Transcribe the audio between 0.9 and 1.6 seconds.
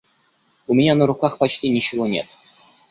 на руках